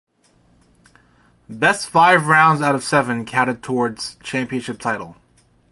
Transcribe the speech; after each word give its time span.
Best 1.47 1.87
five 1.87 2.25
rounds 2.25 2.59
out 2.63 2.73
of 2.73 2.83
seven 2.83 3.23
counted 3.23 3.61
towards 3.61 4.15
championship 4.23 4.79
title. 4.79 5.15